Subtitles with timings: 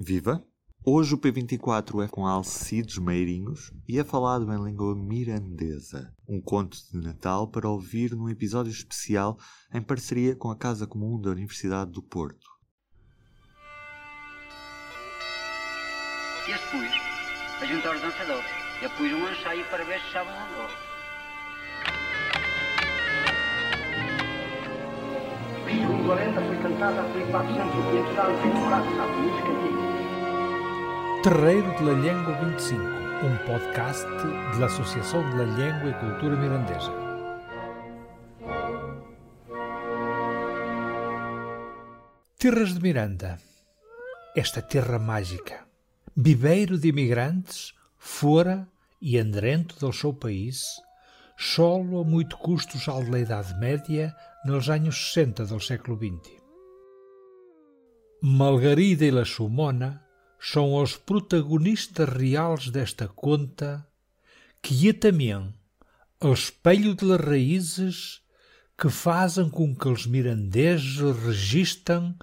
[0.00, 0.40] Viva!
[0.86, 6.78] Hoje o P24 é com Alcides Meirinhos e é falado em língua mirandesa, um conto
[6.92, 9.36] de Natal para ouvir num episódio especial
[9.74, 12.46] em parceria com a Casa Comum da Universidade do Porto.
[16.46, 16.92] E depois,
[17.60, 18.46] a juntar os dançadores.
[18.78, 20.87] E depois um ensaio para ver se estavam andou.
[25.68, 29.12] Foi cantada por 400 ou 500 anos em Morato, sabe?
[29.20, 29.78] Música antiga.
[31.22, 32.82] Terreiro de la Llengua 25,
[33.26, 34.06] um podcast
[34.58, 36.90] da Associação de la Llengua e Cultura Mirandesa.
[42.38, 43.38] Terras de Miranda,
[44.34, 45.66] esta terra mágica,
[46.16, 48.66] viveiro de imigrantes, fora
[49.02, 50.80] e andrento do seu país,
[51.36, 54.16] solo a muito custo já da Idade Média,
[54.48, 56.40] nos anos 60 do século XX.
[58.22, 60.02] Margarida e la Sumona
[60.40, 63.86] são os protagonistas reais desta conta,
[64.62, 65.54] que é também
[66.18, 68.22] o espelho de las raízes
[68.78, 72.16] que fazem com que os mirandeses registam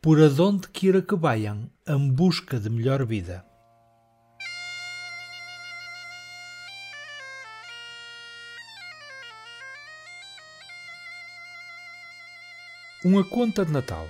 [0.00, 3.44] por adonde queira que vayam em busca de melhor vida.
[13.04, 14.08] Uma conta de Natal.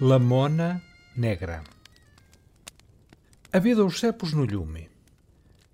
[0.00, 0.80] Lamona
[1.16, 1.64] Negra.
[3.52, 4.88] Havia os cepos no lume.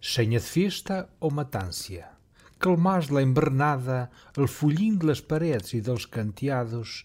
[0.01, 2.09] Senha de festa ou matância.
[2.59, 7.05] Calmás la embrenada, el folhinho das paredes e dos canteados,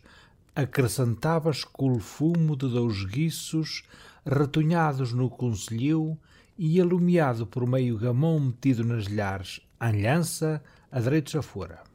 [0.55, 3.83] acrescentava-se com o fumo de dois guiços
[4.25, 6.17] ratunhados no conselho
[6.57, 11.90] e alumiado por meio gamão metido nas lhares, em lança, a direitos afora.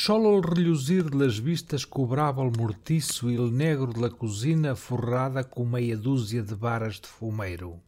[0.00, 5.64] Só o reluzir das vistas cobrava o mortiço e o negro da cozinha forrada com
[5.66, 7.80] meia dúzia de varas de fumeiro.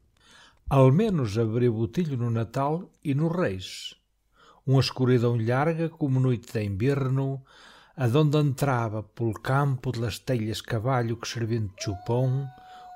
[0.69, 3.94] Ao menos abria botilho no Natal e no Reis.
[4.67, 7.45] Uma escuridão larga como noite de inverno,
[7.96, 12.45] adonde entrava pelo campo das telhas cavalho que serviam de chupão,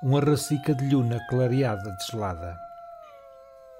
[0.03, 2.64] uma racica de luna clareada deslada.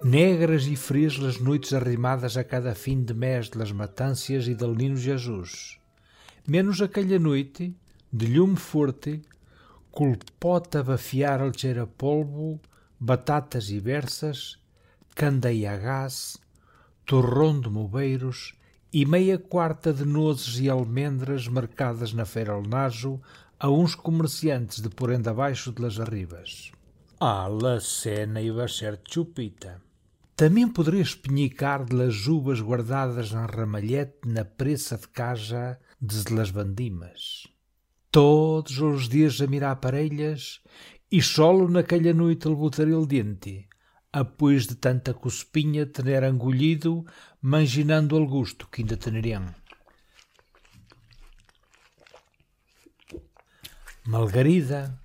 [0.03, 4.75] Negras e frias as noites arrimadas a cada fim de mês das matâncias e del
[4.75, 5.79] Nino Jesus.
[6.45, 7.73] Menos aquela noite,
[8.11, 9.21] de lume forte,
[9.91, 12.59] culpota a bafiar al cheira polvo,
[12.99, 14.59] batatas e versas,
[15.15, 16.37] candeia a gás,
[17.05, 18.53] torrão de mobeiros
[18.91, 23.21] e meia quarta de nozes e almendras marcadas na feira ao najo
[23.57, 26.73] a uns comerciantes de por ainda abaixo de las arribas.
[27.17, 29.84] Ah, la cena iba a ser chupita.
[30.35, 36.49] Também poderia espinhicar de las uvas guardadas em ramalhete na pressa de caja de las
[36.49, 37.47] vandimas.
[38.11, 40.61] Todos os dias a mirar parelhas
[41.09, 43.69] e solo naquela noite ele botaria o dente,
[44.11, 47.05] após de tanta cuspinha ter engolido,
[47.41, 49.45] manginando o gosto que ainda teriam.
[54.05, 54.99] Margarida,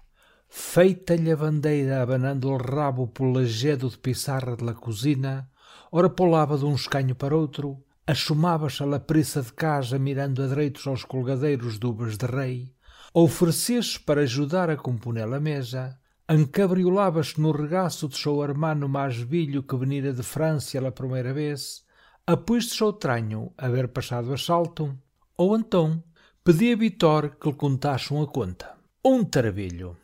[0.73, 5.49] feita-lhe a bandeira abanando o rabo pelo lajedo de pissarra de la cozinha,
[5.91, 10.87] ora pulava de um escanho para outro, assomava-se a pressa de casa mirando a direitos
[10.87, 12.73] aos colgadeiros de uvas de rei,
[13.13, 15.99] oferecia-se para ajudar a componer a mesa,
[16.31, 21.83] encabriolava-se no regaço de seu hermano mais velho que venira de França pela primeira vez,
[22.25, 24.97] após de seu tranho haver passado assalto,
[25.37, 26.01] ou então
[26.45, 28.73] pedia a Vitor que lhe contasse uma conta.
[29.05, 29.97] Um tarabilho.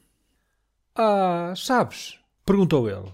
[0.98, 2.18] Ah, sabes?
[2.46, 3.12] perguntou ele.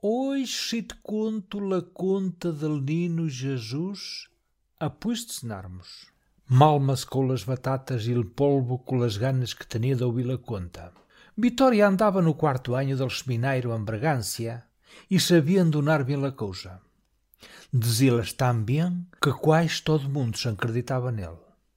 [0.00, 4.28] Hoje se te conto la conta del Nino Jesus
[4.80, 6.06] após de cenarmos.
[6.48, 10.38] Mal mascou as batatas e o polvo com as ganas que tinha de ouvir a
[10.38, 10.90] conta.
[11.36, 14.64] Vitória andava no quarto ano do seminário em Bragância
[15.10, 16.80] e sabia endonar bem a coisa.
[17.70, 21.36] Dizia-las tão bem que quase todo mundo se acreditava nele.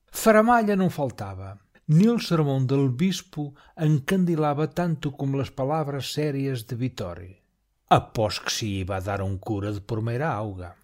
[0.09, 1.59] Faramalha não faltava.
[1.87, 7.37] Nele sermão del bispo encandilava tanto como as palavras sérias de Vitória.
[7.89, 10.75] Após que se iba a dar um cura de primeira auga.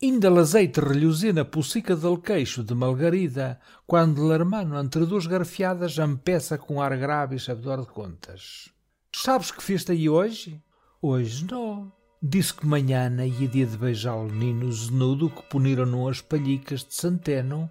[0.00, 6.80] Ainda azeite reluzia pulsica del queixo de Margarida, quando l'armano, entre duas garfiadas, empeça com
[6.80, 8.70] ar grave e sabedor de contas.
[9.12, 10.62] Sabes que festa aí hoje?
[11.02, 11.92] Hoje não.
[12.22, 16.94] Disse que manhã ia dia de beijar o nino zenudo que puniram as palhicas de
[16.94, 17.68] centeno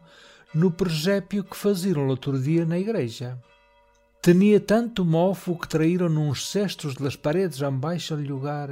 [0.54, 3.42] no presépio que faziam outro dia na igreja.
[4.22, 8.70] Tinha tanto mofo que traíram uns cestos das paredes abaixo a lugar.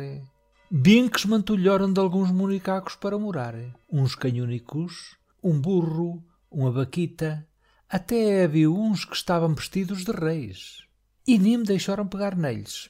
[0.69, 3.55] Bem que esmantulharam de alguns monicacos para morar.
[3.91, 7.47] Uns canhônicos, um burro, uma vaquita,
[7.89, 10.85] até havia uns que estavam vestidos de reis.
[11.27, 12.89] e nem me deixaram pegar neles.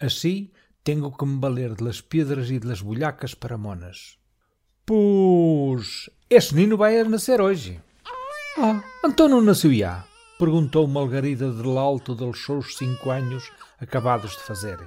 [0.00, 0.50] Assim,
[0.82, 4.18] tenho que me valer las pedras e de las bulhacas para monas.
[4.86, 7.80] Pois, este menino vai nascer hoje.
[8.60, 8.82] Ah,
[9.28, 10.04] não nasceu já?
[10.36, 14.78] Perguntou Margarida de alto dos seus cinco anos acabados de fazer.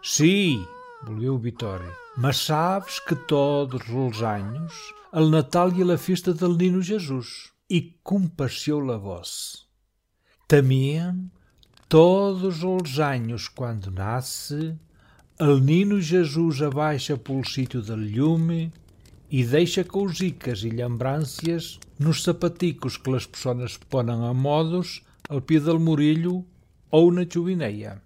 [0.00, 0.64] Sim,
[1.04, 4.72] bolhou Vitória, mas sabes que todos os anos,
[5.10, 9.66] al Natal e a festa del Nino Jesus, e compasceu a voz.
[10.46, 11.28] Também,
[11.88, 14.78] todos os anos, quando nasce,
[15.40, 18.72] el Nino Jesus abaixa pelo sítio del lume
[19.36, 25.58] e deixa cousigas e lembranças nos sapaticos que as pessoas ponem a modos ao pé
[25.58, 26.46] del murilho
[26.88, 28.00] ou na chuvineia.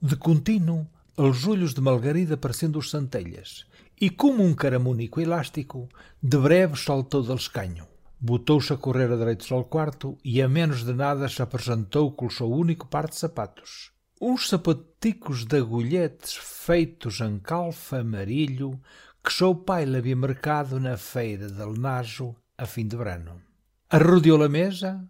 [0.00, 3.66] De contínuo, os olhos de Margarida parecendo os centelhas,
[4.00, 5.90] e como um caramúnico elástico,
[6.22, 7.86] de breve saltou do escanho.
[8.18, 12.24] Botou-se a correr a direitos ao quarto e a menos de nada se apresentou com
[12.24, 13.92] o seu único par de sapatos.
[14.18, 18.80] Uns sapaticos de agulhetes feitos em calfa amarilho
[19.24, 23.40] que seu pai lhe havia mercado na feira de Lenajo a fim de verano.
[23.88, 25.08] Arrodeou a mesa,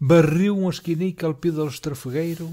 [0.00, 2.50] barriu um esquinica ao pé do estrafegueiro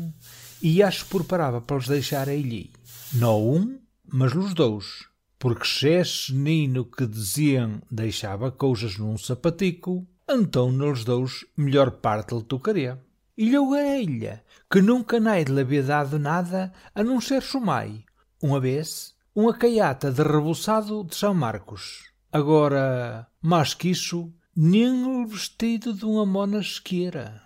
[0.62, 2.72] e as preparava para os deixar ali.
[3.14, 3.80] Não um,
[4.14, 5.08] mas os dois,
[5.40, 12.36] porque se esse menino que diziam deixava coisas num sapatico, então nos dois melhor parte
[12.36, 13.02] lhe tocaria.
[13.36, 18.04] E ilha, que nunca nem lhe havia dado nada a não ser sumai.
[18.40, 22.12] Uma vez, uma caiata de reboçado de São Marcos.
[22.32, 27.42] Agora, mais que isso, nem vestido de uma mona esqueira.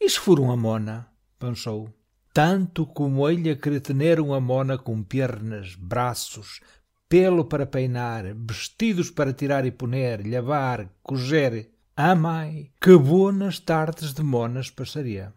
[0.00, 1.08] E se for uma mona?
[1.38, 1.94] pensou.
[2.34, 6.60] Tanto como ele a querer ter uma mona com pernas, braços,
[7.08, 11.70] pelo para peinar, vestidos para tirar e poner, lavar, cozer.
[11.96, 15.32] Amai, que boas tardes de monas passaria.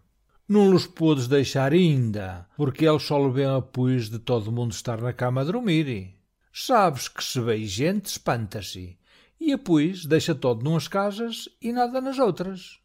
[0.51, 4.99] Não los podes deixar ainda, porque eles só lhe vêm após de todo mundo estar
[4.99, 6.13] na cama a dormir.
[6.51, 8.97] Sabes que se vê gente, espanta-se,
[9.39, 12.81] e após deixa todo numas casas e nada nas outras.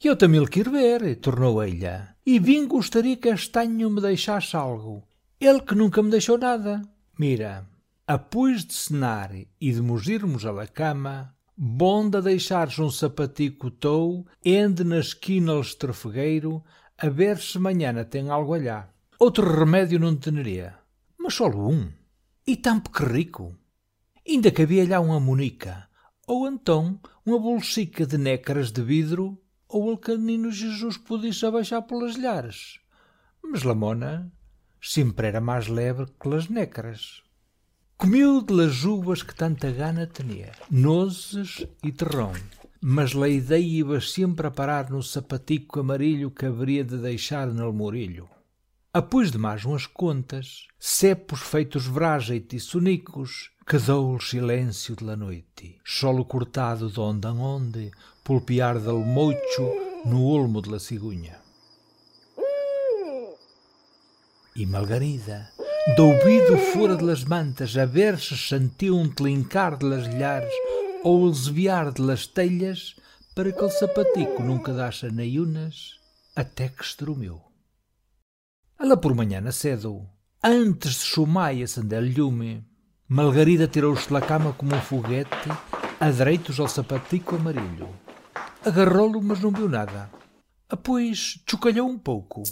[0.00, 4.56] Eu também lhe quero ver, tornou ela, e vim gostaria que este ano me deixasse
[4.56, 5.02] algo.
[5.40, 6.82] Ele que nunca me deixou nada.
[7.18, 7.66] Mira,
[8.06, 14.84] após de cenar e de nos irmos à cama, bonda deixares um sapatico tou, ende
[14.84, 16.62] na esquina estrafegueiro,
[17.02, 18.88] a ver se manhã tem algo allá.
[19.18, 20.78] Outro remédio não teria,
[21.18, 21.90] mas só um.
[22.46, 23.56] E que rico.
[24.24, 25.88] Ainda havia lá uma monica,
[26.28, 29.36] ou então uma bolsica de nécaras de vidro,
[29.68, 32.78] ou o canino Jesus podia abaixar pelas lhares.
[33.42, 34.32] Mas Lamona
[34.80, 37.24] sempre era mais leve que las nécaras.
[37.96, 42.32] Comeu de las uvas que tanta gana tinha, nozes e terrão
[42.84, 47.64] mas a ideia ia sempre a parar no sapatico amarilho que haveria de deixar no
[47.64, 48.28] almorilho.
[48.92, 55.14] Após de mais umas contas, cepos feitos vrágeit e sonicos, quedou o silêncio de la
[55.14, 57.92] noite, solo cortado de onde a onde,
[58.24, 61.36] pulpear del mocho no olmo de la cigunha.
[64.56, 65.48] E Margarida,
[65.96, 70.52] do ouvido fora de las mantas, a ver se sentiu um tlincar de las lhares
[71.02, 72.96] ou desviar de las telhas
[73.34, 75.98] para que o sapatico nunca dacha neiunas
[76.36, 77.40] até que estrumeu.
[78.78, 80.08] Ela por manhã na cedo,
[80.42, 82.64] antes de chumai acender lume,
[83.08, 85.48] Margarida tirou-se da cama como um foguete,
[86.00, 87.88] adreitos ao sapatico amarilho.
[88.64, 90.10] Agarrou-lo, mas não viu nada.
[90.68, 92.42] Após chocalhou um pouco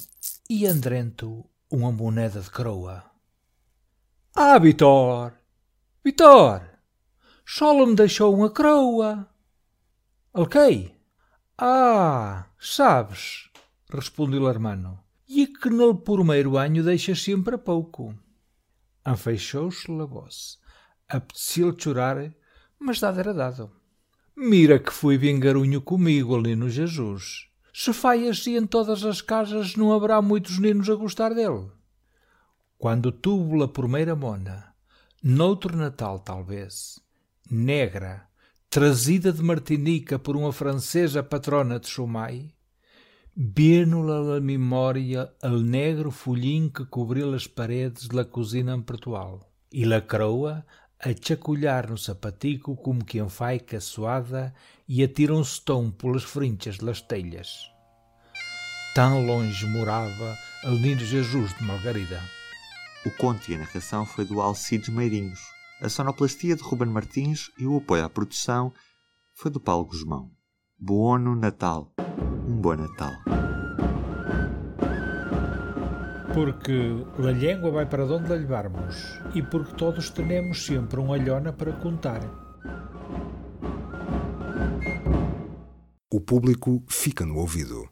[0.49, 3.04] e andrento uma moneda de croa.
[4.35, 5.33] Ah, Vitor!
[6.04, 6.62] Vitor!
[7.52, 9.28] Só me deixou uma croa.
[10.33, 10.95] Ok?
[11.59, 13.50] Ah, sabes,
[13.92, 18.14] respondeu o hermano, e que no primeiro ano deixas sempre pouco.
[19.04, 20.61] Anfeixou-se a voz.
[21.09, 22.33] Apetecia-lhe chorar,
[22.78, 23.69] mas dado era dado.
[24.37, 27.49] Mira que fui bem garunho comigo ali no Jesus.
[27.75, 31.69] Se faz assim em todas as casas, não haverá muitos ninos a gostar dele.
[32.78, 34.73] Quando tuvo a primeira mona,
[35.21, 37.00] noutro Natal talvez,
[37.50, 38.28] negra,
[38.69, 42.54] trazida de Martinica por uma francesa patrona de Chumai,
[43.37, 49.40] vê-no-la a memória al negro folhinho que cobriu as paredes da cozinha empertual,
[49.73, 50.64] e lacrou-a
[51.00, 54.54] a chacoalhar no sapatico como quem faz caçoada
[54.87, 57.71] e atira um stão pelas frinchas das telhas.
[58.95, 62.21] Tão longe morava o Nino Jesus de Margarida.
[63.07, 67.66] O conto e a narração foi do Alcides Meirinhos a sonoplastia de Ruben Martins e
[67.66, 68.72] o apoio à produção
[69.32, 70.30] foi do Paulo Guzmão.
[70.78, 71.92] Buono Natal.
[72.46, 73.12] Um bom Natal.
[76.34, 76.72] Porque
[77.18, 81.72] a língua vai para onde a levarmos e porque todos temos sempre uma alhona para
[81.72, 82.20] contar.
[86.12, 87.88] O público fica no ouvido.